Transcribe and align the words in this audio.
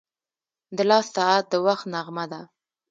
•د 0.77 0.79
لاس 0.89 1.05
ساعت 1.15 1.45
د 1.51 1.53
وخت 1.65 1.85
نغمه 1.93 2.25
ده. 2.31 2.41